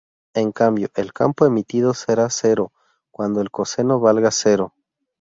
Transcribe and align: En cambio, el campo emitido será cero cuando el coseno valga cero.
En 0.33 0.51
cambio, 0.51 0.89
el 0.95 1.13
campo 1.13 1.45
emitido 1.45 1.93
será 1.93 2.27
cero 2.31 2.73
cuando 3.11 3.39
el 3.39 3.51
coseno 3.51 3.99
valga 3.99 4.31
cero. 4.31 4.73